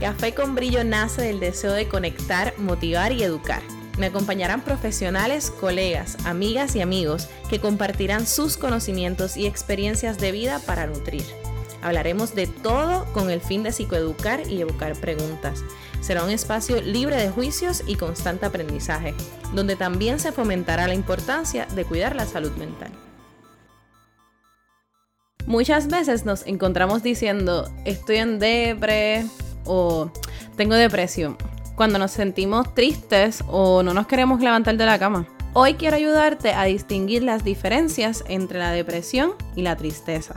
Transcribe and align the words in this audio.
Café 0.00 0.32
con 0.32 0.54
Brillo 0.54 0.82
nace 0.82 1.20
del 1.20 1.40
deseo 1.40 1.72
de 1.72 1.86
conectar, 1.86 2.54
motivar 2.56 3.12
y 3.12 3.22
educar. 3.22 3.60
Me 3.98 4.06
acompañarán 4.06 4.62
profesionales, 4.62 5.50
colegas, 5.50 6.16
amigas 6.24 6.74
y 6.74 6.80
amigos 6.80 7.28
que 7.50 7.60
compartirán 7.60 8.26
sus 8.26 8.56
conocimientos 8.56 9.36
y 9.36 9.46
experiencias 9.46 10.16
de 10.16 10.32
vida 10.32 10.58
para 10.60 10.86
nutrir. 10.86 11.22
Hablaremos 11.82 12.34
de 12.34 12.46
todo 12.46 13.04
con 13.12 13.28
el 13.28 13.42
fin 13.42 13.62
de 13.62 13.72
psicoeducar 13.72 14.48
y 14.48 14.62
evocar 14.62 14.96
preguntas. 14.96 15.62
Será 16.00 16.24
un 16.24 16.30
espacio 16.30 16.80
libre 16.80 17.16
de 17.16 17.28
juicios 17.28 17.82
y 17.86 17.96
constante 17.96 18.46
aprendizaje, 18.46 19.14
donde 19.54 19.76
también 19.76 20.18
se 20.18 20.32
fomentará 20.32 20.88
la 20.88 20.94
importancia 20.94 21.66
de 21.74 21.84
cuidar 21.84 22.16
la 22.16 22.24
salud 22.24 22.52
mental. 22.52 22.90
Muchas 25.44 25.88
veces 25.88 26.24
nos 26.24 26.46
encontramos 26.46 27.02
diciendo 27.02 27.70
estoy 27.84 28.16
en 28.16 28.38
depre 28.38 29.26
o 29.70 30.10
tengo 30.56 30.74
depresión 30.74 31.36
cuando 31.76 31.98
nos 31.98 32.10
sentimos 32.10 32.74
tristes 32.74 33.44
o 33.46 33.84
no 33.84 33.94
nos 33.94 34.08
queremos 34.08 34.40
levantar 34.40 34.76
de 34.76 34.84
la 34.84 34.98
cama. 34.98 35.26
Hoy 35.52 35.74
quiero 35.74 35.96
ayudarte 35.96 36.52
a 36.52 36.64
distinguir 36.64 37.22
las 37.22 37.44
diferencias 37.44 38.24
entre 38.28 38.58
la 38.58 38.72
depresión 38.72 39.32
y 39.54 39.62
la 39.62 39.76
tristeza. 39.76 40.34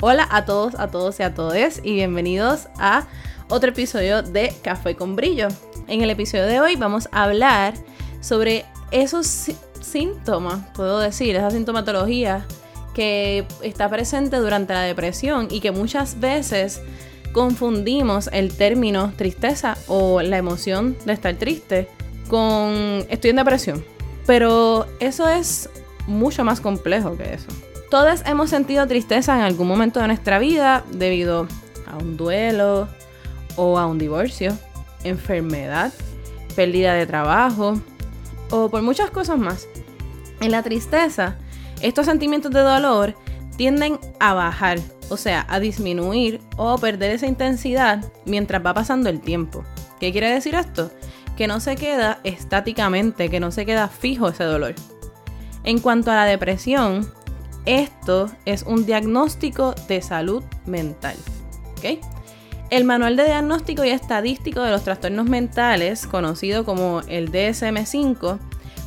Hola 0.00 0.28
a 0.30 0.44
todos, 0.44 0.76
a 0.76 0.90
todos 0.90 1.18
y 1.18 1.24
a 1.24 1.34
todes 1.34 1.80
y 1.82 1.94
bienvenidos 1.94 2.68
a 2.78 3.04
otro 3.48 3.70
episodio 3.70 4.22
de 4.22 4.54
Café 4.62 4.94
con 4.94 5.16
Brillo. 5.16 5.48
En 5.88 6.00
el 6.00 6.10
episodio 6.10 6.46
de 6.46 6.60
hoy 6.60 6.76
vamos 6.76 7.08
a 7.10 7.24
hablar 7.24 7.74
sobre 8.20 8.64
esos 8.92 9.50
síntomas, 9.80 10.60
puedo 10.74 11.00
decir, 11.00 11.34
esa 11.34 11.50
sintomatología 11.50 12.46
que 12.94 13.44
está 13.62 13.88
presente 13.88 14.36
durante 14.36 14.72
la 14.72 14.82
depresión 14.82 15.48
y 15.50 15.60
que 15.60 15.72
muchas 15.72 16.20
veces 16.20 16.80
confundimos 17.32 18.28
el 18.32 18.52
término 18.54 19.12
tristeza 19.16 19.76
o 19.86 20.22
la 20.22 20.38
emoción 20.38 20.96
de 21.04 21.12
estar 21.12 21.34
triste 21.36 21.88
con 22.28 23.04
estoy 23.08 23.30
en 23.30 23.36
depresión. 23.36 23.84
Pero 24.26 24.86
eso 25.00 25.28
es 25.28 25.68
mucho 26.06 26.44
más 26.44 26.60
complejo 26.60 27.16
que 27.16 27.34
eso. 27.34 27.48
Todos 27.90 28.22
hemos 28.26 28.50
sentido 28.50 28.86
tristeza 28.86 29.34
en 29.36 29.42
algún 29.42 29.66
momento 29.66 30.00
de 30.00 30.06
nuestra 30.06 30.38
vida 30.38 30.84
debido 30.92 31.48
a 31.86 31.96
un 31.96 32.16
duelo 32.16 32.88
o 33.56 33.78
a 33.78 33.86
un 33.86 33.98
divorcio, 33.98 34.56
enfermedad, 35.02 35.92
pérdida 36.54 36.94
de 36.94 37.06
trabajo 37.06 37.80
o 38.50 38.68
por 38.68 38.82
muchas 38.82 39.10
cosas 39.10 39.38
más. 39.38 39.66
En 40.40 40.52
la 40.52 40.62
tristeza, 40.62 41.36
estos 41.82 42.06
sentimientos 42.06 42.52
de 42.52 42.60
dolor 42.60 43.14
tienden 43.56 43.98
a 44.20 44.34
bajar, 44.34 44.78
o 45.10 45.16
sea, 45.16 45.44
a 45.48 45.60
disminuir 45.60 46.40
o 46.56 46.78
perder 46.78 47.10
esa 47.10 47.26
intensidad 47.26 48.04
mientras 48.24 48.64
va 48.64 48.72
pasando 48.72 49.10
el 49.10 49.20
tiempo. 49.20 49.64
¿Qué 49.98 50.12
quiere 50.12 50.30
decir 50.30 50.54
esto? 50.54 50.90
Que 51.36 51.46
no 51.46 51.60
se 51.60 51.76
queda 51.76 52.20
estáticamente, 52.24 53.28
que 53.28 53.40
no 53.40 53.50
se 53.50 53.66
queda 53.66 53.88
fijo 53.88 54.28
ese 54.28 54.44
dolor. 54.44 54.74
En 55.64 55.80
cuanto 55.80 56.10
a 56.10 56.14
la 56.14 56.24
depresión, 56.24 57.12
esto 57.66 58.30
es 58.46 58.62
un 58.62 58.86
diagnóstico 58.86 59.74
de 59.88 60.00
salud 60.00 60.42
mental. 60.64 61.16
El 62.70 62.84
Manual 62.84 63.16
de 63.16 63.24
Diagnóstico 63.24 63.84
y 63.84 63.90
Estadístico 63.90 64.62
de 64.62 64.70
los 64.70 64.84
Trastornos 64.84 65.26
Mentales, 65.26 66.06
conocido 66.06 66.64
como 66.64 67.00
el 67.08 67.32
DSM5, 67.32 68.38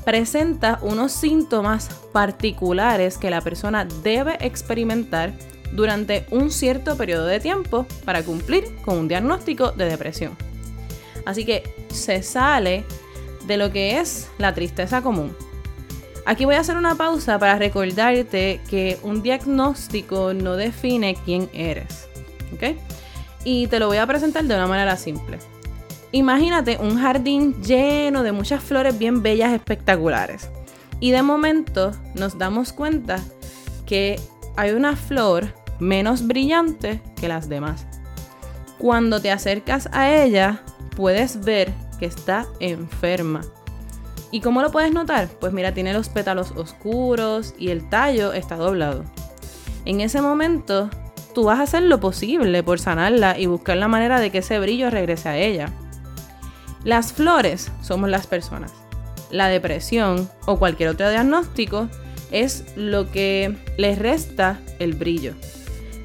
presenta 0.05 0.79
unos 0.81 1.11
síntomas 1.11 1.89
particulares 2.11 3.17
que 3.17 3.29
la 3.29 3.41
persona 3.41 3.85
debe 4.03 4.37
experimentar 4.45 5.33
durante 5.73 6.25
un 6.29 6.51
cierto 6.51 6.95
periodo 6.95 7.25
de 7.25 7.39
tiempo 7.39 7.85
para 8.05 8.23
cumplir 8.23 8.65
con 8.85 8.97
un 8.97 9.07
diagnóstico 9.07 9.71
de 9.71 9.85
depresión. 9.85 10.37
Así 11.25 11.45
que 11.45 11.63
se 11.89 12.21
sale 12.23 12.83
de 13.47 13.57
lo 13.57 13.71
que 13.71 13.99
es 13.99 14.29
la 14.37 14.53
tristeza 14.53 15.01
común. 15.01 15.35
Aquí 16.25 16.45
voy 16.45 16.55
a 16.55 16.61
hacer 16.61 16.77
una 16.77 16.95
pausa 16.95 17.37
para 17.37 17.57
recordarte 17.57 18.61
que 18.69 18.97
un 19.03 19.21
diagnóstico 19.21 20.33
no 20.33 20.55
define 20.55 21.17
quién 21.25 21.49
eres. 21.53 22.07
Y 23.43 23.67
te 23.67 23.79
lo 23.79 23.87
voy 23.87 23.97
a 23.97 24.07
presentar 24.07 24.45
de 24.45 24.55
una 24.55 24.67
manera 24.67 24.95
simple. 24.95 25.39
Imagínate 26.11 26.77
un 26.79 26.97
jardín 26.99 27.61
lleno 27.61 28.23
de 28.23 28.31
muchas 28.31 28.63
flores 28.63 28.97
bien 28.97 29.21
bellas, 29.21 29.53
espectaculares. 29.53 30.49
Y 30.99 31.11
de 31.11 31.23
momento 31.23 31.91
nos 32.15 32.37
damos 32.37 32.71
cuenta 32.71 33.19
que 33.85 34.19
hay 34.55 34.71
una 34.71 34.95
flor 34.95 35.53
menos 35.79 36.27
brillante 36.27 37.01
que 37.15 37.27
las 37.27 37.49
demás. 37.49 37.85
Cuando 38.77 39.21
te 39.21 39.31
acercas 39.31 39.89
a 39.91 40.13
ella, 40.13 40.63
puedes 40.95 41.43
ver 41.43 41.73
que 41.99 42.05
está 42.05 42.45
enferma 42.59 43.41
¿Y 44.33 44.41
cómo 44.41 44.63
lo 44.63 44.71
puedes 44.71 44.91
notar? 44.91 45.27
Pues 45.39 45.53
mira, 45.53 45.75
tiene 45.75 45.93
los 45.93 46.09
pétalos 46.09 46.53
oscuros 46.55 47.53
y 47.59 47.69
el 47.69 47.87
tallo 47.87 48.33
está 48.33 48.55
doblado. 48.55 49.05
En 49.85 50.01
ese 50.01 50.23
momento, 50.23 50.89
tú 51.35 51.43
vas 51.43 51.59
a 51.59 51.63
hacer 51.63 51.83
lo 51.83 51.99
posible 51.99 52.63
por 52.63 52.79
sanarla 52.79 53.37
y 53.37 53.45
buscar 53.45 53.77
la 53.77 53.87
manera 53.87 54.19
de 54.19 54.31
que 54.31 54.39
ese 54.39 54.57
brillo 54.57 54.89
regrese 54.89 55.29
a 55.29 55.37
ella. 55.37 55.69
Las 56.83 57.13
flores 57.13 57.71
somos 57.83 58.09
las 58.09 58.25
personas. 58.25 58.73
La 59.29 59.49
depresión 59.49 60.27
o 60.47 60.57
cualquier 60.57 60.89
otro 60.89 61.11
diagnóstico 61.11 61.87
es 62.31 62.65
lo 62.75 63.11
que 63.11 63.55
les 63.77 63.99
resta 63.99 64.59
el 64.79 64.95
brillo. 64.95 65.35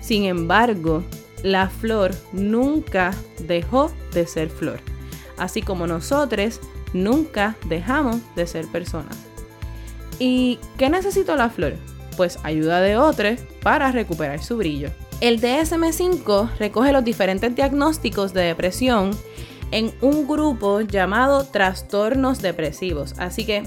Sin 0.09 0.25
embargo, 0.25 1.05
la 1.43 1.69
flor 1.69 2.15
nunca 2.33 3.13
dejó 3.47 3.93
de 4.15 4.27
ser 4.27 4.49
flor. 4.49 4.81
Así 5.37 5.61
como 5.61 5.87
nosotros 5.87 6.61
nunca 6.95 7.57
dejamos 7.67 8.17
de 8.35 8.47
ser 8.47 8.67
personas. 8.69 9.19
¿Y 10.19 10.61
qué 10.79 10.89
necesita 10.89 11.37
la 11.37 11.51
flor? 11.51 11.75
Pues 12.17 12.39
ayuda 12.43 12.81
de 12.81 12.97
otros 12.97 13.39
para 13.63 13.93
recuperar 13.93 14.43
su 14.43 14.57
brillo. 14.57 14.89
El 15.21 15.43
DSM5 15.43 16.57
recoge 16.59 16.91
los 16.95 17.05
diferentes 17.05 17.55
diagnósticos 17.55 18.33
de 18.33 18.45
depresión 18.45 19.11
en 19.73 19.93
un 20.01 20.27
grupo 20.27 20.81
llamado 20.81 21.45
trastornos 21.45 22.41
depresivos. 22.41 23.15
Así 23.19 23.45
que 23.45 23.63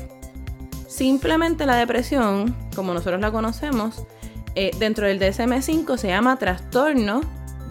simplemente 0.87 1.67
la 1.67 1.75
depresión, 1.75 2.55
como 2.75 2.95
nosotros 2.95 3.21
la 3.21 3.31
conocemos, 3.31 4.07
eh, 4.55 4.71
dentro 4.79 5.07
del 5.07 5.19
DSM5 5.19 5.97
se 5.97 6.07
llama 6.07 6.37
trastorno 6.37 7.21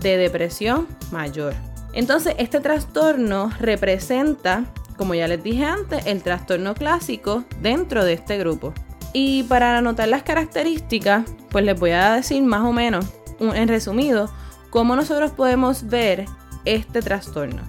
de 0.01 0.17
depresión 0.17 0.87
mayor. 1.11 1.55
Entonces, 1.93 2.35
este 2.39 2.61
trastorno 2.61 3.51
representa 3.59 4.65
como 5.01 5.15
ya 5.15 5.27
les 5.27 5.43
dije 5.43 5.65
antes, 5.65 6.05
el 6.05 6.23
trastorno 6.23 6.75
clásico 6.75 7.45
dentro 7.63 8.05
de 8.05 8.13
este 8.13 8.37
grupo. 8.37 8.75
Y 9.15 9.45
para 9.45 9.79
anotar 9.79 10.09
las 10.09 10.25
características, 10.25 11.25
pues 11.49 11.65
les 11.65 11.81
voy 11.81 11.93
a 11.93 12.17
decir 12.17 12.43
más 12.43 12.61
o 12.61 12.73
menos, 12.75 13.07
en 13.41 13.67
resumido, 13.67 14.31
cómo 14.69 14.97
nosotros 14.97 15.31
podemos 15.31 15.87
ver 15.87 16.27
este 16.67 17.01
trastorno. 17.01 17.63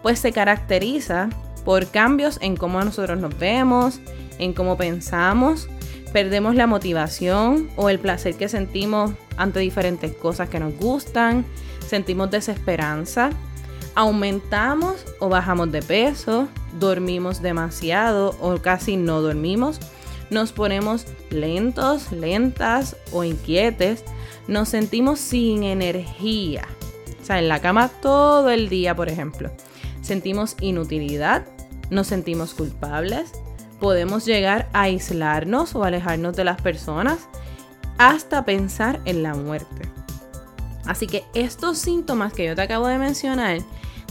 Pues 0.00 0.20
se 0.20 0.32
caracteriza 0.32 1.28
por 1.66 1.86
cambios 1.86 2.38
en 2.40 2.56
cómo 2.56 2.82
nosotros 2.82 3.20
nos 3.20 3.38
vemos, 3.38 4.00
en 4.38 4.54
cómo 4.54 4.78
pensamos, 4.78 5.68
perdemos 6.12 6.54
la 6.54 6.66
motivación 6.66 7.70
o 7.76 7.88
el 7.88 7.98
placer 7.98 8.34
que 8.34 8.48
sentimos 8.48 9.12
ante 9.36 9.60
diferentes 9.60 10.12
cosas 10.12 10.48
que 10.48 10.60
nos 10.60 10.76
gustan, 10.76 11.44
sentimos 11.86 12.30
desesperanza, 12.30 13.30
aumentamos 13.94 15.04
o 15.18 15.28
bajamos 15.28 15.72
de 15.72 15.82
peso, 15.82 16.48
dormimos 16.78 17.42
demasiado 17.42 18.36
o 18.40 18.56
casi 18.58 18.96
no 18.96 19.20
dormimos, 19.20 19.80
nos 20.30 20.52
ponemos 20.52 21.06
lentos, 21.30 22.12
lentas 22.12 22.96
o 23.12 23.24
inquietes, 23.24 24.04
nos 24.46 24.68
sentimos 24.68 25.18
sin 25.18 25.64
energía, 25.64 26.66
o 27.20 27.24
sea, 27.24 27.38
en 27.38 27.48
la 27.48 27.60
cama 27.60 27.88
todo 27.88 28.50
el 28.50 28.68
día, 28.68 28.94
por 28.94 29.08
ejemplo. 29.08 29.50
Sentimos 30.02 30.56
inutilidad, 30.60 31.46
nos 31.90 32.06
sentimos 32.06 32.54
culpables, 32.54 33.32
podemos 33.80 34.26
llegar 34.26 34.68
a 34.72 34.82
aislarnos 34.82 35.74
o 35.74 35.84
alejarnos 35.84 36.36
de 36.36 36.44
las 36.44 36.60
personas, 36.60 37.28
hasta 37.98 38.44
pensar 38.44 39.00
en 39.04 39.22
la 39.22 39.34
muerte. 39.34 39.88
Así 40.86 41.06
que 41.06 41.24
estos 41.34 41.78
síntomas 41.78 42.32
que 42.32 42.46
yo 42.46 42.54
te 42.54 42.62
acabo 42.62 42.86
de 42.86 42.98
mencionar 42.98 43.58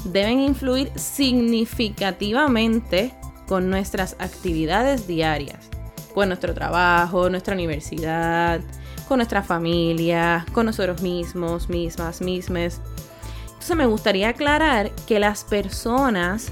deben 0.04 0.39
influir 0.39 0.92
significativamente 0.95 3.13
con 3.48 3.69
nuestras 3.69 4.16
actividades 4.19 5.07
diarias, 5.07 5.69
con 6.13 6.30
nuestro 6.30 6.54
trabajo, 6.54 7.30
nuestra 7.30 7.56
universidad, 7.56 8.62
con 9.07 9.18
nuestra 9.18 9.42
familia, 9.42 10.45
con 10.54 10.68
nosotros 10.68 11.01
mismos, 11.01 11.68
mismas, 11.68 12.21
mismes. 12.21 12.80
Entonces 13.45 13.75
me 13.75 13.88
gustaría 13.88 14.30
aclarar 14.30 14.92
que 15.07 15.19
las 15.19 15.44
personas 15.44 16.51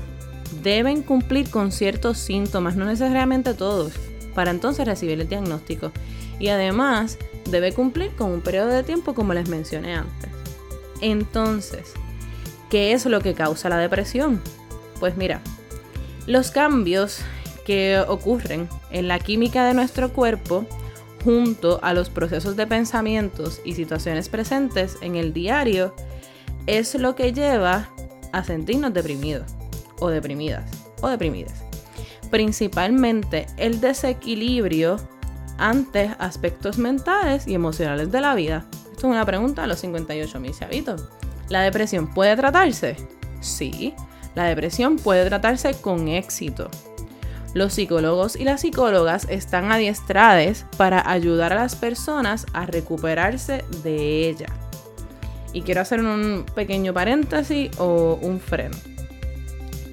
deben 0.64 1.04
cumplir 1.04 1.50
con 1.50 1.72
ciertos 1.72 2.18
síntomas, 2.18 2.76
no 2.76 2.86
necesariamente 2.86 3.54
todos, 3.54 3.94
para 4.36 4.52
entonces 4.52 4.86
recibir 4.86 5.20
el 5.20 5.28
diagnóstico. 5.28 5.92
Y 6.40 6.50
además 6.50 7.18
debe 7.50 7.74
cumplir 7.74 8.12
con 8.16 8.32
un 8.32 8.42
periodo 8.42 8.70
de 8.70 8.84
tiempo 8.84 9.14
como 9.14 9.34
les 9.34 9.50
mencioné 9.50 9.96
antes. 9.96 10.30
Entonces, 11.02 11.94
¿Qué 12.70 12.92
es 12.92 13.06
lo 13.06 13.22
que 13.22 13.34
causa 13.34 13.70
la 13.70 13.78
depresión? 13.78 14.42
Pues 15.00 15.16
mira, 15.16 15.40
los 16.26 16.52
cambios 16.52 17.20
que 17.66 18.00
ocurren 18.00 18.68
en 18.92 19.08
la 19.08 19.20
química 19.20 19.66
de 19.66 19.74
nuestro 19.74 20.12
cuerpo 20.12 20.66
junto 21.24 21.80
a 21.82 21.94
los 21.94 22.10
procesos 22.10 22.58
de 22.58 22.68
pensamientos 22.68 23.62
y 23.64 23.74
situaciones 23.74 24.28
presentes 24.28 24.98
en 25.02 25.16
el 25.16 25.34
diario 25.34 25.96
es 26.66 26.96
lo 26.96 27.16
que 27.16 27.32
lleva 27.32 27.90
a 28.34 28.44
sentirnos 28.44 28.94
deprimidos 28.94 29.57
o 30.00 30.10
deprimidas 30.10 30.64
o 31.02 31.10
deprimidas. 31.10 31.64
Principalmente 32.30 33.48
el 33.58 33.80
desequilibrio 33.80 34.98
ante 35.58 36.16
aspectos 36.20 36.78
mentales 36.78 37.48
y 37.48 37.54
emocionales 37.54 38.12
de 38.12 38.22
la 38.22 38.36
vida. 38.36 38.66
Esto 38.92 39.08
es 39.08 39.12
una 39.12 39.26
pregunta 39.26 39.64
a 39.64 39.68
los 39.68 39.80
58 39.80 40.40
mil 40.40 40.54
chavitos. 40.54 41.06
¿La 41.50 41.62
depresión 41.62 42.14
puede 42.14 42.36
tratarse? 42.36 42.96
Sí, 43.40 43.94
la 44.36 44.46
depresión 44.46 44.98
puede 44.98 45.26
tratarse 45.26 45.74
con 45.80 46.08
éxito. 46.08 46.70
Los 47.54 47.74
psicólogos 47.74 48.36
y 48.36 48.44
las 48.44 48.62
psicólogas 48.62 49.26
están 49.30 49.72
adiestradas 49.72 50.66
para 50.78 51.10
ayudar 51.10 51.54
a 51.54 51.56
las 51.56 51.76
personas 51.76 52.46
a 52.54 52.66
recuperarse 52.66 53.64
de 53.84 54.30
ella. 54.30 54.48
Y 55.54 55.62
quiero 55.62 55.82
hacer 55.82 56.02
un 56.02 56.46
pequeño 56.54 56.94
paréntesis 56.94 57.72
o 57.80 58.20
un 58.22 58.40
freno. 58.40 58.78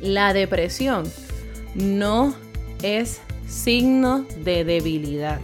La 0.05 0.35
depresión 0.35 1.11
no 1.75 2.35
es 2.83 3.23
signo 3.49 4.27
de 4.45 4.63
debilidad. 4.63 5.41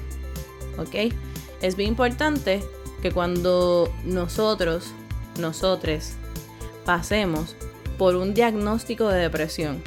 ¿Ok? 0.76 1.14
Es 1.62 1.76
bien 1.76 1.88
importante 1.88 2.62
que 3.00 3.10
cuando 3.10 3.90
nosotros, 4.04 4.92
nosotres, 5.38 6.16
pasemos 6.84 7.56
por 7.96 8.16
un 8.16 8.34
diagnóstico 8.34 9.08
de 9.08 9.20
depresión 9.20 9.82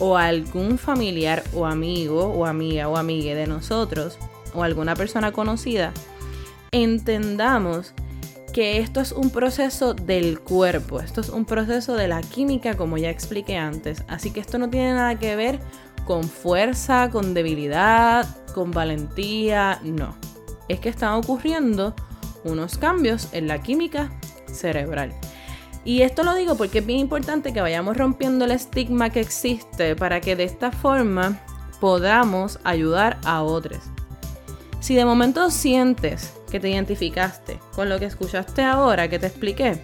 o 0.00 0.18
algún 0.18 0.76
familiar 0.76 1.42
o 1.54 1.64
amigo 1.64 2.26
o 2.26 2.44
amiga 2.44 2.88
o 2.88 2.98
amigue 2.98 3.34
de 3.34 3.46
nosotros 3.46 4.18
o 4.52 4.62
alguna 4.62 4.94
persona 4.96 5.32
conocida, 5.32 5.94
entendamos 6.72 7.94
que 8.50 8.78
esto 8.78 9.00
es 9.00 9.12
un 9.12 9.30
proceso 9.30 9.94
del 9.94 10.40
cuerpo, 10.40 11.00
esto 11.00 11.20
es 11.20 11.28
un 11.28 11.44
proceso 11.44 11.94
de 11.94 12.08
la 12.08 12.20
química 12.20 12.76
como 12.76 12.98
ya 12.98 13.10
expliqué 13.10 13.56
antes, 13.56 14.02
así 14.08 14.30
que 14.30 14.40
esto 14.40 14.58
no 14.58 14.68
tiene 14.68 14.92
nada 14.92 15.18
que 15.18 15.36
ver 15.36 15.60
con 16.04 16.24
fuerza, 16.24 17.10
con 17.10 17.34
debilidad, 17.34 18.26
con 18.54 18.70
valentía, 18.70 19.80
no. 19.84 20.16
Es 20.68 20.80
que 20.80 20.88
están 20.88 21.14
ocurriendo 21.14 21.94
unos 22.44 22.78
cambios 22.78 23.28
en 23.32 23.46
la 23.48 23.62
química 23.62 24.10
cerebral. 24.52 25.14
Y 25.84 26.02
esto 26.02 26.22
lo 26.22 26.34
digo 26.34 26.56
porque 26.56 26.80
es 26.80 26.86
bien 26.86 26.98
importante 26.98 27.52
que 27.52 27.60
vayamos 27.60 27.96
rompiendo 27.96 28.44
el 28.44 28.50
estigma 28.50 29.10
que 29.10 29.20
existe 29.20 29.96
para 29.96 30.20
que 30.20 30.36
de 30.36 30.44
esta 30.44 30.72
forma 30.72 31.40
podamos 31.80 32.58
ayudar 32.64 33.18
a 33.24 33.42
otros. 33.42 33.78
Si 34.80 34.94
de 34.94 35.04
momento 35.04 35.50
sientes 35.50 36.34
que 36.50 36.60
te 36.60 36.68
identificaste 36.68 37.58
con 37.74 37.88
lo 37.88 37.98
que 37.98 38.06
escuchaste 38.06 38.62
ahora 38.62 39.08
que 39.08 39.18
te 39.18 39.26
expliqué, 39.26 39.80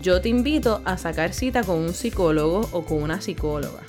yo 0.00 0.20
te 0.20 0.28
invito 0.28 0.80
a 0.84 0.96
sacar 0.96 1.34
cita 1.34 1.62
con 1.62 1.76
un 1.76 1.92
psicólogo 1.92 2.68
o 2.72 2.84
con 2.84 3.02
una 3.02 3.20
psicóloga. 3.20 3.82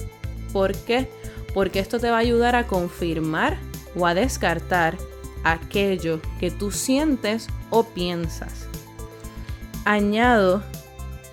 ¿Por 0.52 0.76
qué? 0.76 1.10
Porque 1.54 1.80
esto 1.80 2.00
te 2.00 2.10
va 2.10 2.18
a 2.18 2.20
ayudar 2.20 2.56
a 2.56 2.68
confirmar 2.68 3.58
o 3.96 4.06
a 4.06 4.14
descartar 4.14 4.98
aquello 5.44 6.22
que 6.40 6.52
tú 6.52 6.72
sientes 6.72 7.48
o 7.70 7.84
piensas. 7.84 8.68
Añado 9.86 10.64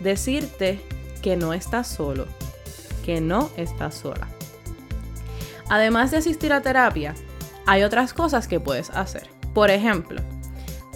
decirte 0.00 0.80
que 1.22 1.36
no 1.36 1.52
estás 1.52 1.88
solo, 1.88 2.26
que 3.04 3.20
no 3.20 3.50
estás 3.56 3.96
sola. 3.96 4.28
Además 5.68 6.10
de 6.10 6.18
asistir 6.18 6.52
a 6.52 6.62
terapia, 6.62 7.14
hay 7.66 7.82
otras 7.82 8.14
cosas 8.14 8.48
que 8.48 8.60
puedes 8.60 8.90
hacer. 8.90 9.28
Por 9.52 9.70
ejemplo, 9.70 10.22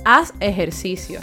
haz 0.04 0.32
ejercicio. 0.40 1.20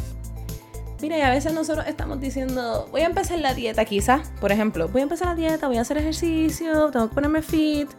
Mira, 1.01 1.17
y 1.17 1.21
a 1.21 1.29
veces 1.29 1.53
nosotros 1.53 1.85
estamos 1.87 2.19
diciendo, 2.19 2.89
voy 2.91 3.01
a 3.01 3.05
empezar 3.05 3.39
la 3.39 3.53
dieta 3.53 3.85
quizá, 3.85 4.21
por 4.41 4.51
ejemplo, 4.51 4.89
voy 4.89 4.99
a 4.99 5.03
empezar 5.03 5.29
la 5.29 5.35
dieta, 5.35 5.67
voy 5.67 5.77
a 5.77 5.81
hacer 5.81 5.97
ejercicio, 5.97 6.91
tengo 6.91 7.07
que 7.07 7.15
ponerme 7.15 7.41
fit. 7.41 7.89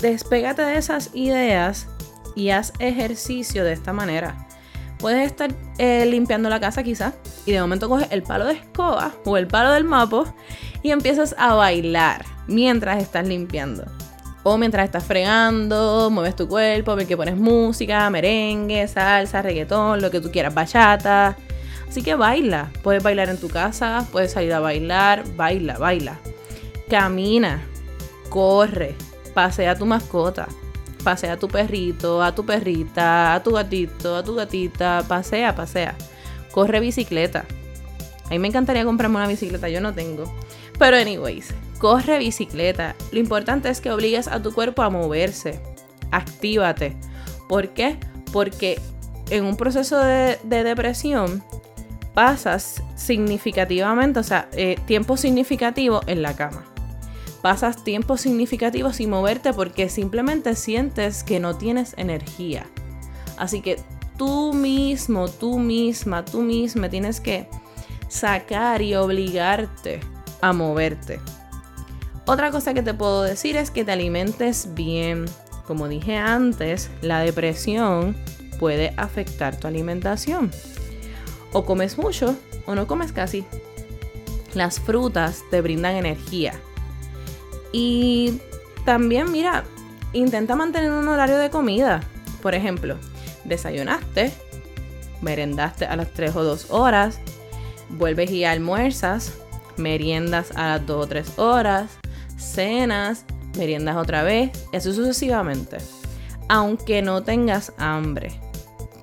Despégate 0.00 0.62
de 0.62 0.76
esas 0.76 1.10
ideas 1.14 1.86
y 2.34 2.50
haz 2.50 2.72
ejercicio 2.80 3.64
de 3.64 3.72
esta 3.72 3.92
manera. 3.92 4.48
Puedes 4.98 5.26
estar 5.26 5.54
eh, 5.78 6.04
limpiando 6.06 6.48
la 6.48 6.60
casa 6.60 6.82
quizá 6.82 7.14
y 7.46 7.52
de 7.52 7.60
momento 7.60 7.88
coges 7.88 8.08
el 8.10 8.22
palo 8.22 8.46
de 8.46 8.54
escoba 8.54 9.12
o 9.24 9.36
el 9.36 9.46
palo 9.46 9.72
del 9.72 9.84
mapo 9.84 10.24
y 10.82 10.90
empiezas 10.90 11.34
a 11.38 11.54
bailar 11.54 12.24
mientras 12.48 13.02
estás 13.02 13.26
limpiando. 13.26 13.84
O 14.42 14.56
mientras 14.56 14.84
estás 14.84 15.04
fregando, 15.04 16.08
mueves 16.10 16.34
tu 16.34 16.48
cuerpo, 16.48 16.96
que 16.96 17.16
pones 17.16 17.36
música, 17.36 18.08
merengue, 18.08 18.88
salsa, 18.88 19.42
reggaetón, 19.42 20.00
lo 20.00 20.10
que 20.10 20.20
tú 20.20 20.30
quieras, 20.30 20.54
bachata. 20.54 21.36
Así 21.88 22.02
que 22.02 22.14
baila. 22.14 22.70
Puedes 22.82 23.02
bailar 23.02 23.28
en 23.28 23.38
tu 23.38 23.48
casa, 23.48 24.06
puedes 24.12 24.32
salir 24.32 24.52
a 24.54 24.60
bailar, 24.60 25.24
baila, 25.36 25.76
baila. 25.78 26.18
Camina, 26.88 27.62
corre, 28.30 28.94
pasea 29.34 29.72
a 29.72 29.74
tu 29.76 29.86
mascota 29.86 30.48
pasea 31.00 31.34
a 31.34 31.36
tu 31.36 31.48
perrito, 31.48 32.22
a 32.22 32.34
tu 32.34 32.44
perrita, 32.44 33.34
a 33.34 33.42
tu 33.42 33.52
gatito, 33.52 34.16
a 34.16 34.22
tu 34.22 34.34
gatita, 34.34 35.04
pasea, 35.06 35.54
pasea. 35.54 35.94
Corre 36.52 36.80
bicicleta. 36.80 37.44
A 38.26 38.30
mí 38.30 38.38
me 38.38 38.48
encantaría 38.48 38.84
comprarme 38.84 39.16
una 39.16 39.26
bicicleta, 39.26 39.68
yo 39.68 39.80
no 39.80 39.94
tengo. 39.94 40.32
Pero 40.78 40.96
anyways, 40.96 41.54
corre 41.80 42.18
bicicleta. 42.18 42.94
Lo 43.10 43.18
importante 43.18 43.68
es 43.68 43.80
que 43.80 43.90
obligues 43.90 44.28
a 44.28 44.40
tu 44.40 44.54
cuerpo 44.54 44.82
a 44.82 44.90
moverse. 44.90 45.60
Actívate. 46.12 46.96
¿Por 47.48 47.70
qué? 47.70 47.98
Porque 48.32 48.80
en 49.30 49.44
un 49.44 49.56
proceso 49.56 49.98
de, 49.98 50.38
depresión 50.44 51.42
pasas 52.14 52.82
significativamente, 52.94 54.20
o 54.20 54.22
sea, 54.22 54.48
eh, 54.52 54.76
tiempo 54.86 55.16
significativo 55.16 56.02
en 56.06 56.22
la 56.22 56.36
cama 56.36 56.64
pasas 57.40 57.82
tiempo 57.84 58.16
significativo 58.16 58.92
sin 58.92 59.10
moverte 59.10 59.52
porque 59.52 59.88
simplemente 59.88 60.54
sientes 60.54 61.24
que 61.24 61.40
no 61.40 61.56
tienes 61.56 61.94
energía. 61.96 62.66
Así 63.36 63.62
que 63.62 63.78
tú 64.16 64.52
mismo, 64.52 65.28
tú 65.28 65.58
misma, 65.58 66.24
tú 66.24 66.42
misma 66.42 66.88
tienes 66.88 67.20
que 67.20 67.48
sacar 68.08 68.82
y 68.82 68.94
obligarte 68.94 70.00
a 70.40 70.52
moverte. 70.52 71.20
Otra 72.30 72.52
cosa 72.52 72.74
que 72.74 72.82
te 72.84 72.94
puedo 72.94 73.22
decir 73.22 73.56
es 73.56 73.72
que 73.72 73.84
te 73.84 73.90
alimentes 73.90 74.68
bien. 74.74 75.24
Como 75.66 75.88
dije 75.88 76.16
antes, 76.16 76.88
la 77.02 77.18
depresión 77.18 78.14
puede 78.60 78.94
afectar 78.96 79.56
tu 79.56 79.66
alimentación. 79.66 80.52
O 81.52 81.64
comes 81.64 81.98
mucho 81.98 82.36
o 82.66 82.76
no 82.76 82.86
comes 82.86 83.10
casi. 83.10 83.44
Las 84.54 84.78
frutas 84.78 85.42
te 85.50 85.60
brindan 85.60 85.96
energía 85.96 86.54
y 87.72 88.40
también, 88.84 89.32
mira, 89.32 89.64
intenta 90.12 90.54
mantener 90.54 90.92
un 90.92 91.08
horario 91.08 91.36
de 91.36 91.50
comida. 91.50 91.98
Por 92.42 92.54
ejemplo, 92.54 92.96
desayunaste, 93.42 94.32
merendaste 95.20 95.84
a 95.84 95.96
las 95.96 96.12
3 96.12 96.36
o 96.36 96.44
2 96.44 96.70
horas, 96.70 97.18
vuelves 97.88 98.30
y 98.30 98.44
almuerzas, 98.44 99.32
meriendas 99.76 100.52
a 100.52 100.68
las 100.68 100.86
2 100.86 101.04
o 101.04 101.08
3 101.08 101.38
horas, 101.40 101.99
cenas, 102.40 103.24
meriendas 103.56 103.96
otra 103.96 104.22
vez, 104.22 104.50
y 104.72 104.76
así 104.76 104.92
sucesivamente. 104.92 105.78
Aunque 106.48 107.02
no 107.02 107.22
tengas 107.22 107.72
hambre, 107.78 108.40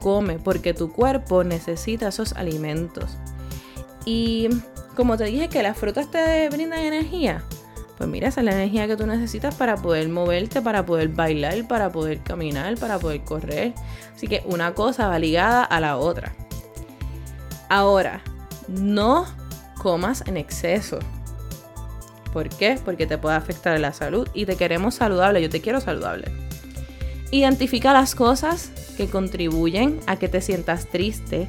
come 0.02 0.40
porque 0.40 0.74
tu 0.74 0.92
cuerpo 0.92 1.44
necesita 1.44 2.10
esos 2.10 2.34
alimentos. 2.34 3.18
Y 4.06 4.50
como 4.96 5.18
te 5.18 5.26
dije 5.26 5.48
que 5.48 5.64
las 5.64 5.78
frutas 5.78 6.10
te 6.12 6.50
brindan 6.50 6.80
energía, 6.80 7.44
pues 7.98 8.10
mira, 8.10 8.28
esa 8.28 8.42
es 8.42 8.46
la 8.46 8.52
energía 8.52 8.88
que 8.88 8.96
tú 8.96 9.08
necesitas 9.08 9.56
para 9.56 9.76
poder 9.76 10.08
moverte, 10.10 10.62
para 10.62 10.86
poder 10.86 11.10
bailar, 11.10 11.68
para 11.68 11.92
poder 11.92 12.22
caminar, 12.22 12.78
para 12.78 13.00
poder 13.00 13.24
correr. 13.24 13.74
Así 14.16 14.28
que 14.28 14.44
una 14.46 14.74
cosa 14.74 15.08
va 15.08 15.18
ligada 15.18 15.64
a 15.64 15.80
la 15.80 15.98
otra. 15.98 16.36
Ahora, 17.70 18.22
no 18.68 19.26
comas 19.82 20.24
en 20.28 20.38
exceso. 20.38 21.00
¿Por 22.34 22.50
qué? 22.50 22.80
Porque 22.84 23.08
te 23.08 23.18
puede 23.18 23.36
afectar 23.36 23.80
la 23.80 23.94
salud 23.94 24.28
y 24.34 24.46
te 24.46 24.56
queremos 24.56 24.96
saludable. 24.96 25.42
Yo 25.42 25.50
te 25.50 25.62
quiero 25.62 25.82
saludable. 25.82 26.32
Identifica 27.32 27.94
las 27.94 28.16
cosas 28.16 28.72
que 28.96 29.08
contribuyen 29.08 30.00
a 30.08 30.18
que 30.18 30.30
te 30.30 30.42
sientas 30.42 30.88
triste 30.88 31.48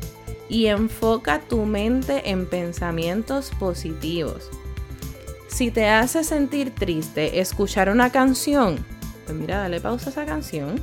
y 0.49 0.67
enfoca 0.67 1.41
tu 1.41 1.65
mente 1.65 2.31
en 2.31 2.47
pensamientos 2.47 3.51
positivos. 3.59 4.51
Si 5.49 5.71
te 5.71 5.89
hace 5.89 6.25
sentir 6.25 6.75
triste 6.75 7.41
escuchar 7.41 7.91
una 7.91 8.11
canción, 8.11 8.85
pues 9.25 9.37
mira, 9.37 9.59
dale 9.59 9.81
pausa 9.81 10.11
a 10.11 10.13
esa 10.13 10.27
canción. 10.27 10.83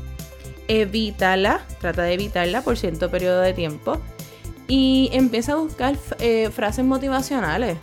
Evítala, 0.68 1.66
trata 1.80 2.04
de 2.04 2.14
evitarla 2.14 2.62
por 2.62 2.78
cierto 2.78 3.12
periodo 3.12 3.42
de 3.42 3.54
tiempo. 3.54 4.02
Y 4.68 5.10
empieza 5.14 5.54
a 5.54 5.58
buscar 5.58 5.96
eh, 6.20 6.50
frases 6.52 6.86
motivacionales. 6.86 7.78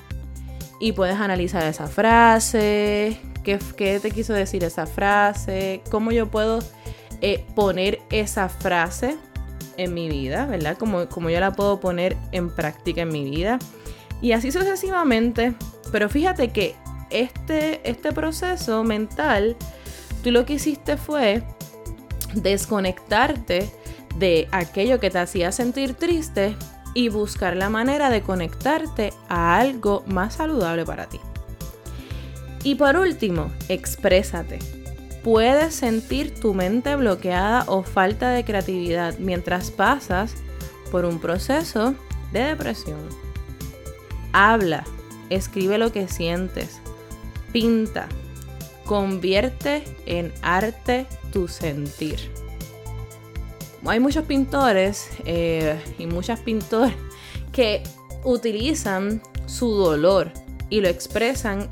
Y 0.82 0.90
puedes 0.90 1.14
analizar 1.20 1.62
esa 1.62 1.86
frase, 1.86 3.16
qué, 3.44 3.60
qué 3.76 4.00
te 4.00 4.10
quiso 4.10 4.32
decir 4.32 4.64
esa 4.64 4.84
frase, 4.84 5.80
cómo 5.92 6.10
yo 6.10 6.28
puedo 6.28 6.58
eh, 7.20 7.46
poner 7.54 8.00
esa 8.10 8.48
frase 8.48 9.16
en 9.76 9.94
mi 9.94 10.08
vida, 10.08 10.44
¿verdad? 10.46 10.76
Como, 10.76 11.08
como 11.08 11.30
yo 11.30 11.38
la 11.38 11.52
puedo 11.52 11.78
poner 11.78 12.16
en 12.32 12.50
práctica 12.50 13.02
en 13.02 13.10
mi 13.10 13.22
vida. 13.22 13.60
Y 14.20 14.32
así 14.32 14.50
sucesivamente. 14.50 15.54
Pero 15.92 16.08
fíjate 16.08 16.48
que 16.48 16.74
este, 17.10 17.88
este 17.88 18.10
proceso 18.10 18.82
mental, 18.82 19.56
tú 20.24 20.32
lo 20.32 20.44
que 20.44 20.54
hiciste 20.54 20.96
fue 20.96 21.44
desconectarte 22.34 23.70
de 24.16 24.48
aquello 24.50 24.98
que 24.98 25.10
te 25.10 25.20
hacía 25.20 25.52
sentir 25.52 25.94
triste 25.94 26.56
y 26.94 27.08
buscar 27.08 27.56
la 27.56 27.68
manera 27.68 28.10
de 28.10 28.22
conectarte 28.22 29.12
a 29.28 29.58
algo 29.58 30.04
más 30.06 30.34
saludable 30.34 30.84
para 30.84 31.06
ti. 31.06 31.20
Y 32.64 32.76
por 32.76 32.96
último, 32.96 33.50
exprésate. 33.68 34.58
Puedes 35.24 35.74
sentir 35.74 36.34
tu 36.34 36.52
mente 36.54 36.94
bloqueada 36.96 37.64
o 37.66 37.82
falta 37.82 38.30
de 38.30 38.44
creatividad 38.44 39.18
mientras 39.18 39.70
pasas 39.70 40.34
por 40.90 41.04
un 41.04 41.20
proceso 41.20 41.94
de 42.32 42.40
depresión. 42.44 43.00
Habla, 44.32 44.84
escribe 45.30 45.78
lo 45.78 45.92
que 45.92 46.08
sientes, 46.08 46.80
pinta, 47.52 48.08
convierte 48.84 49.84
en 50.06 50.32
arte 50.42 51.06
tu 51.32 51.48
sentir. 51.48 52.41
Hay 53.86 54.00
muchos 54.00 54.24
pintores 54.24 55.10
eh, 55.24 55.80
y 55.98 56.06
muchas 56.06 56.40
pintoras 56.40 56.94
que 57.52 57.82
utilizan 58.24 59.22
su 59.46 59.70
dolor 59.70 60.32
y 60.70 60.80
lo 60.80 60.88
expresan 60.88 61.68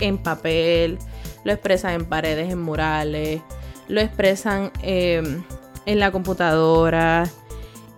en 0.00 0.18
papel, 0.18 0.98
lo 1.44 1.52
expresan 1.52 1.94
en 1.94 2.04
paredes, 2.04 2.50
en 2.50 2.60
murales, 2.60 3.40
lo 3.88 4.00
expresan 4.00 4.72
em, 4.82 5.42
en 5.86 5.98
la 5.98 6.10
computadora. 6.10 7.28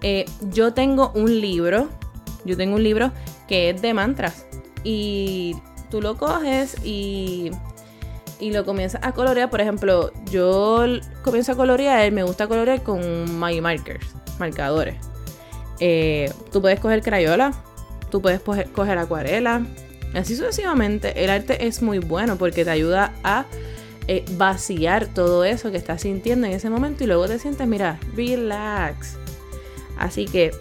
Eh, 0.03 0.27
yo 0.53 0.75
tengo 0.75 1.11
un 1.15 1.41
libro, 1.41 1.89
yo 2.45 2.57
tengo 2.57 2.77
un 2.77 2.85
libro 2.85 3.11
que 3.49 3.71
es 3.71 3.81
de 3.81 3.95
mantras 3.95 4.47
y 4.85 5.57
tú 5.91 6.03
lo 6.03 6.17
coges 6.17 6.77
y, 6.85 7.51
y 8.41 8.53
lo 8.53 8.65
comienzas 8.65 9.01
a 9.05 9.13
colorear. 9.13 9.51
Por 9.51 9.61
ejemplo, 9.61 10.13
yo 10.31 10.85
comienzo 11.23 11.53
a 11.53 11.57
colorear, 11.57 12.11
me 12.13 12.23
gusta 12.23 12.47
colorear 12.47 12.83
con 12.83 13.01
my 13.41 13.61
markers, 13.61 14.07
marcadores. 14.39 14.97
Eh, 15.81 16.33
tú 16.53 16.61
puedes 16.61 16.81
coger 16.81 17.03
crayola, 17.03 17.53
tú 18.11 18.23
puedes 18.23 18.41
coger 18.41 18.99
acuarela, 18.99 19.63
Así 20.15 20.37
sucesivamente, 20.37 21.25
el 21.25 21.31
arte 21.31 21.67
es 21.67 21.83
muy 21.83 21.99
bueno 21.99 22.37
porque 22.37 22.65
te 22.65 22.71
ayuda 22.71 23.13
a 23.25 23.47
eh, 24.07 24.25
vaciar 24.33 25.07
todo 25.07 25.45
eso 25.45 25.73
que 25.73 25.77
estás 25.77 26.03
sintiendo 26.03 26.47
en 26.47 26.53
ese 26.53 26.71
momento 26.71 27.03
y 27.03 27.09
luego 27.09 27.27
te 27.27 27.39
sientes, 27.39 27.67
mira, 27.67 27.99
relax. 28.15 29.17
Así 29.99 30.27
que 30.27 30.53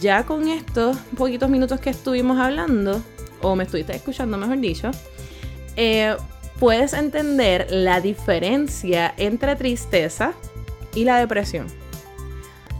ya 0.00 0.24
con 0.24 0.48
estos 0.48 0.96
poquitos 1.16 1.50
minutos 1.50 1.78
que 1.80 1.90
estuvimos 1.90 2.38
hablando, 2.38 3.02
o 3.42 3.54
me 3.54 3.64
estuviste 3.64 3.94
escuchando 3.94 4.38
mejor 4.38 4.58
dicho, 4.58 4.90
eh, 5.76 6.16
puedes 6.60 6.92
entender 6.92 7.66
la 7.70 8.00
diferencia 8.00 9.12
entre 9.16 9.56
tristeza 9.56 10.34
y 10.94 11.04
la 11.04 11.18
depresión. 11.18 11.66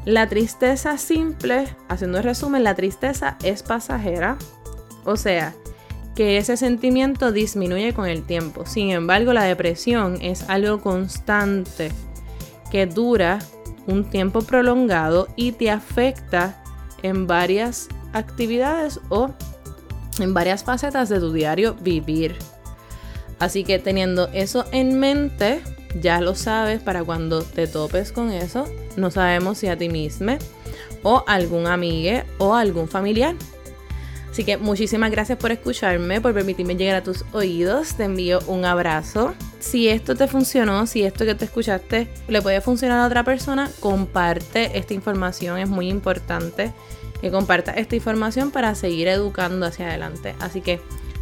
La 0.04 0.28
tristeza 0.28 0.98
simple, 0.98 1.66
haciendo 1.88 2.18
el 2.18 2.24
resumen, 2.24 2.62
la 2.62 2.74
tristeza 2.74 3.36
es 3.42 3.62
pasajera. 3.62 4.36
O 5.04 5.16
sea, 5.16 5.54
que 6.14 6.36
ese 6.36 6.56
sentimiento 6.56 7.32
disminuye 7.32 7.94
con 7.94 8.06
el 8.06 8.22
tiempo. 8.24 8.66
Sin 8.66 8.90
embargo, 8.90 9.32
la 9.32 9.44
depresión 9.44 10.18
es 10.20 10.48
algo 10.48 10.80
constante 10.80 11.90
que 12.70 12.86
dura 12.86 13.38
un 13.86 14.08
tiempo 14.10 14.42
prolongado 14.42 15.28
y 15.36 15.52
te 15.52 15.70
afecta 15.70 16.62
en 17.02 17.26
varias 17.26 17.88
actividades 18.12 19.00
o 19.08 19.30
en 20.18 20.34
varias 20.34 20.64
facetas 20.64 21.08
de 21.08 21.18
tu 21.18 21.32
diario 21.32 21.74
vivir. 21.74 22.36
Así 23.40 23.64
que 23.64 23.78
teniendo 23.78 24.28
eso 24.32 24.66
en 24.70 25.00
mente, 25.00 25.62
ya 26.00 26.20
lo 26.20 26.34
sabes 26.34 26.80
para 26.80 27.02
cuando 27.02 27.42
te 27.42 27.66
topes 27.66 28.12
con 28.12 28.30
eso, 28.30 28.68
no 28.96 29.10
sabemos 29.10 29.58
si 29.58 29.66
a 29.66 29.76
ti 29.76 29.88
mismo 29.88 30.36
o 31.02 31.24
algún 31.26 31.66
amigo 31.66 32.20
o 32.38 32.54
algún 32.54 32.86
familiar. 32.86 33.34
Así 34.30 34.44
que 34.44 34.58
muchísimas 34.58 35.10
gracias 35.10 35.38
por 35.38 35.50
escucharme, 35.50 36.20
por 36.20 36.32
permitirme 36.32 36.76
llegar 36.76 36.96
a 36.96 37.02
tus 37.02 37.24
oídos. 37.32 37.94
Te 37.94 38.04
envío 38.04 38.38
un 38.46 38.64
abrazo. 38.64 39.34
Si 39.58 39.88
esto 39.88 40.14
te 40.14 40.28
funcionó, 40.28 40.86
si 40.86 41.02
esto 41.02 41.24
que 41.24 41.34
te 41.34 41.46
escuchaste 41.46 42.08
le 42.28 42.40
puede 42.40 42.60
funcionar 42.60 43.00
a 43.00 43.06
otra 43.06 43.24
persona, 43.24 43.70
comparte 43.80 44.78
esta 44.78 44.94
información. 44.94 45.58
Es 45.58 45.68
muy 45.68 45.88
importante 45.88 46.72
que 47.20 47.30
compartas 47.30 47.76
esta 47.78 47.96
información 47.96 48.50
para 48.50 48.74
seguir 48.74 49.08
educando 49.08 49.66
hacia 49.66 49.88
adelante. 49.88 50.36
Así 50.38 50.60
que 50.60 50.80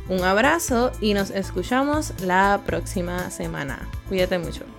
un 0.09 0.23
abrazo 0.23 0.93
y 1.01 1.15
nos 1.15 1.31
escuchamos 1.31 2.13
la 2.23 2.63
próxima 2.65 3.31
semana. 3.31 3.89
Cuídate 4.09 4.39
mucho. 4.39 4.78